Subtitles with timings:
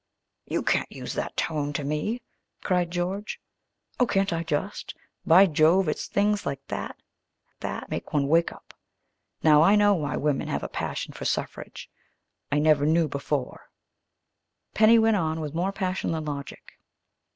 [0.47, 2.23] "You can't use that tone to me!"
[2.63, 3.39] cried George.
[3.99, 4.95] "Oh, can't I just?
[5.27, 6.97] By Jove, it's things like that
[7.59, 8.73] that make one wake up.
[9.43, 11.87] Now I know why women have a passion for suffrage.
[12.51, 13.69] I never knew before,"
[14.73, 16.79] Penny went on, with more passion than logic.